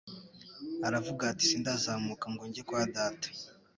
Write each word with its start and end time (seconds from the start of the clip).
aravuga 0.87 1.21
ati: 1.31 1.43
«Sindazamuka 1.49 2.25
ngo 2.33 2.43
njye 2.49 2.61
kwa 2.67 2.81
Data.'» 2.95 3.29